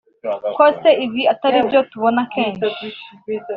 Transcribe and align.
Ko 0.55 0.65
se 0.79 0.89
ibi 1.05 1.21
ataribyo 1.33 1.79
tubona 1.91 2.21
kenshi 2.33 2.85